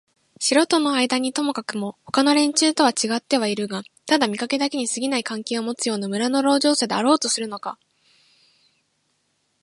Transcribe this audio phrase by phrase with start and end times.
[0.39, 7.77] 城とのあいだにともかくもほかの連中とはちがってはいるがただ見かけだけにすぎない関係をもつような村の労働者であろうとするのか、